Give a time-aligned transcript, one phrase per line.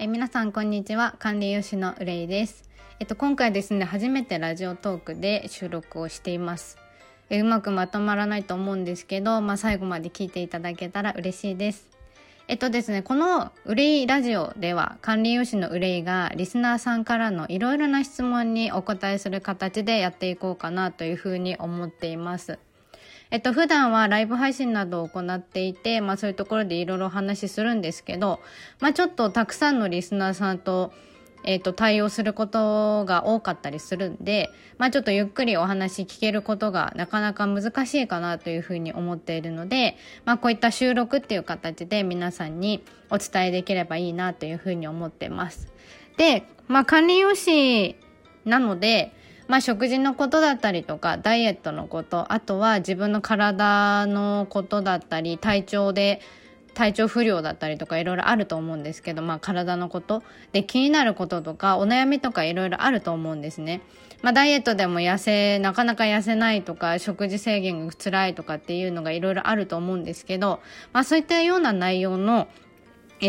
[0.00, 1.16] え皆さんこんにちは。
[1.18, 2.62] 管理吉の憂いです。
[3.00, 6.78] えっと今回ですね初めてラジオトークで収録をしています。
[7.30, 11.88] えうまくまとまらないと思うんですけどまあ最後まで聞いていただけたら嬉しいです。
[12.46, 22.60] えっとですねこの憂いラジオでは管理吉の憂いがリスナーさんからのいろいろな質問にお答えする形でやっていこうかなというふうに思っています。
[23.30, 28.40] えっと、普段はライブ配信などを行っていて、まあそういうところでいろいろお話しするんですけど、
[28.80, 30.92] まあちょっとたくさんのリスナーさんと、
[31.44, 45.68] えっと、対応することが多かったりするんで、まあちょっとゆっくりお話聞けることがなかなか難しいかなというふうに思っているので、まあこういった収録っていう形で皆さんにお伝えできればいいなというふうに思ってます。
[46.16, 47.96] で、まあ管理用紙
[48.46, 49.12] なので、
[49.48, 56.20] まあ、食事のことだったりとかダイエットのことあとは自分の体のことだったり体調で
[56.74, 63.80] 体調不良だったりとかいろいろあると思うんですけど、まあ、体のことで気になることとかお悩みとかいろいろあると思うんですね。
[64.22, 70.60] まあ、ダイエットでも痩せなかなか痩せないとか食事制限が辛いとかっていうのがいろいろあると思うんですけど、
[70.92, 72.48] まあ、そういったような内容の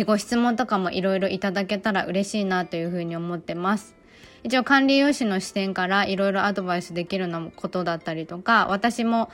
[0.05, 3.98] ご質問とかもいろいろいただけたら嬉しいなというふうに思ってます。
[4.43, 9.29] 一応管理用紙の視点からいろいろアドバイスできるようなことだったりとか、私も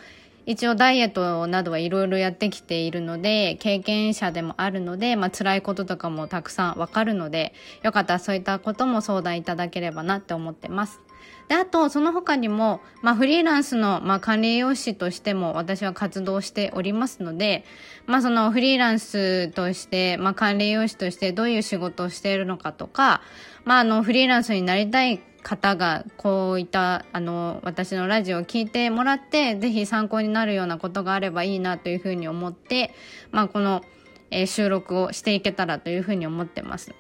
[0.46, 11.05] 一応ダイエットなどはいろいろやってきているので、経験者でもあるので、まあ辛いこととかもたくさんわかるので、よかったらそういったことも相談いただければなって思ってます。
[11.48, 17.64] で、あと、その他にも、まあ、フリーランスの、まあ、管理栄養士としても私は活動しておりますので、
[18.08, 23.22] まあ、そのフリーランスとして、まあ、管理栄養士としてどういう仕事をしているのかとか、
[23.64, 32.92] まあ、あの、フリーランスになりたい方が、こういった、あの、私のラジオを聞いてもらって、ぜひ参考になるようなことがあればいいなというふうに思って、
[33.32, 33.84] まあ、この、
[34.32, 36.96] えー、収録をしていけたらというふうに思ってます。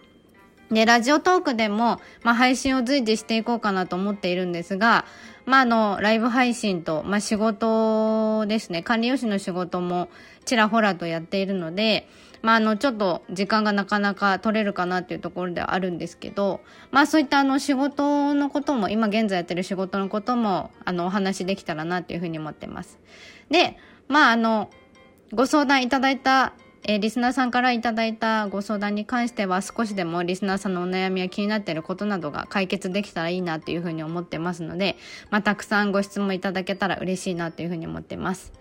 [0.71, 5.05] で、ラジオトークでも、まあ、配信を随時していこうかなと思っているんですが、
[5.45, 10.09] まあ、あの、ライブ配信と、まあ、仕事ですね、管理用紙の仕事も
[10.44, 12.07] ちらほらとやっているので、
[12.41, 23.00] まあ、あの、ちょっと時間がなかなか取れるかなっていうところではあるんですけど、まあ、そういったあの、仕事のことも、今現在やってる仕事のことも、あの、お話できたらなっていうふうに思ってます。
[23.50, 24.69] で、まあ、あの、
[25.34, 26.53] ご相談いただいた
[26.88, 34.96] えー、リスナーさんからいただいたご相談に関しては少しでもリスナーさんのお悩みや気になっていることなどが解決できたらいいなというふうに思ってますので、
[35.31, 38.53] まあ、たくさんご質問いただけたら嬉しいなというふうに思ってます。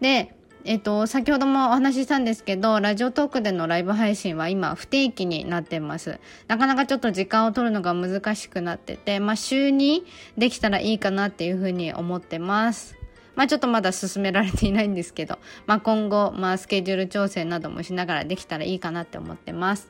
[0.00, 0.34] で、
[0.66, 6.20] えっ、と、先ほどもお話ししたんですけど、ラジオトークでのライブ配信は今不定期になってます。
[6.48, 10.04] なかなかちょっと時間を取るのが難しくなってて、まあ週に
[10.38, 12.96] できたらいいかなっていうふうに思ってます。
[13.36, 19.88] まあちょっとまだ進められていないんですけど、 まあ今後、まあスケジュール調整などもしながらできたらいいかなって思ってます。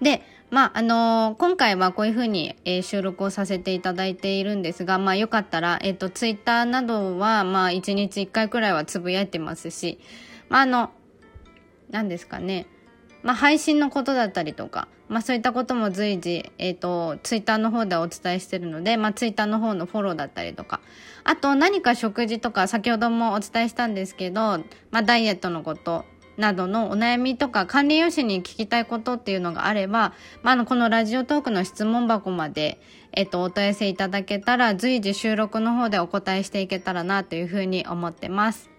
[0.00, 9.98] で、まあ、あのー、今回はこういうふうに、えー、収録をさせていただいているんですが、まあ、よかったら、えっ、ー、と、ツイッターなどは、まあ、1日1回くらいはつぶやいてますし、
[10.48, 10.90] まあ、あの、
[11.90, 12.66] 何ですかね、
[13.22, 20.80] まあ、配信のことだったりとか、まあ、そういったことも随時、え、ー、と、ツイッターの方でお伝えしてるので、まあ、ツイッターの方のフォローだったりとか、
[21.24, 24.40] あと何か食事とか、先ほどもお伝えしたんですけど、
[24.90, 26.04] まあ、ダイエットのこと、
[26.38, 32.80] などのお悩みとか管理用紙に聞きたいことっていうのがあれば、まあ、あの、このラジオトークの質問箱まで、
[33.12, 38.70] えっと、お問い合わせいただけたら、随時収録の方でお答えしていけたらなというふうに思ってます。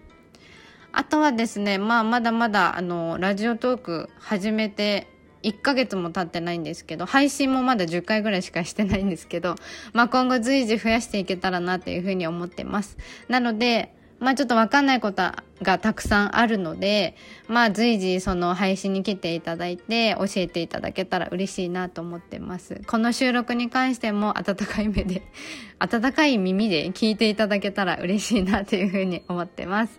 [0.92, 5.06] あとはですね、まあ、まだまだ、あの、ラジオトーク始めて
[5.42, 9.56] 1ヶ月も経ってないんですけど、配信もまだ10回ぐらいしかしてないんですけど、
[9.92, 12.96] まあ、今後随時増やしていけたらなというふうに思ってます。
[13.28, 15.22] なので、まあちょっとわかんないこと
[15.62, 17.16] がたくさんあるので、
[17.48, 22.82] まあ随時その配信に来ていただいて教えていただけたら嬉しいなと思ってます。
[22.86, 25.22] この収録に関しても温かい目で、
[25.80, 29.98] 温かい耳で聞いていただけたら嬉しいなというふうに思ってます。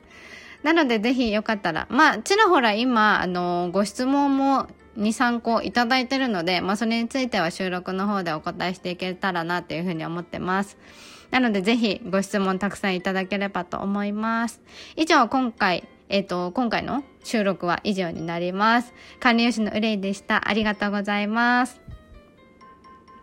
[0.63, 4.67] なのでぜひよかったら、まあ、ちらほら今、あの、ご質問も
[4.97, 10.77] 2、3個いただいてるので、まあ、それについては収録の方でお答えしていけたらなというふうに思ってます。
[11.31, 14.61] なのでぜひご質問たくさんいただければと思います。
[14.97, 18.93] 以上、今回、えっ、ー、と、今回の収録は以上になります。
[19.19, 20.47] 管理用紙の憂いでした。
[20.49, 21.80] ありがとうございます。